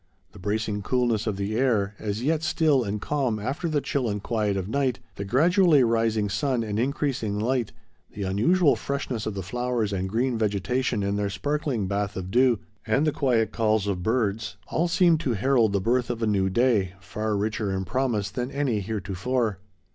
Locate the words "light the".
7.37-8.23